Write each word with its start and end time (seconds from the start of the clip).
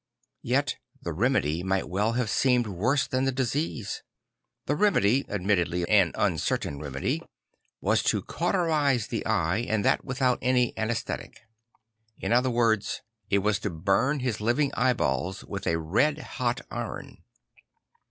Yet 0.41 0.77
the 1.03 1.13
remedy 1.13 1.61
might 1.61 1.87
well 1.87 2.13
have 2.13 2.31
seemed 2.31 2.65
\vorse 2.65 3.05
than 3.07 3.25
the 3.25 3.31
disease. 3.31 4.01
The 4.65 4.75
remedy, 4.75 5.25
admittedly 5.29 5.87
an 5.87 6.11
uncertaIn 6.15 6.81
remedy, 6.81 7.21
was 7.81 8.01
to 8.05 8.23
cauterise 8.23 9.05
the 9.09 9.23
eye, 9.27 9.59
and 9.69 9.85
that 9.85 10.03
without 10.03 10.39
any 10.41 10.73
anæsthetic 10.73 11.35
In 12.17 12.33
other 12.33 12.49
words 12.49 13.03
it 13.29 13.43
was 13.45 13.59
to 13.59 13.69
burn 13.69 14.21
his 14.21 14.41
living 14.41 14.71
eyeballs 14.73 15.43
with 15.43 15.67
a 15.67 15.77
red 15.77 16.17
hot 16.17 16.61
iron. 16.71 17.19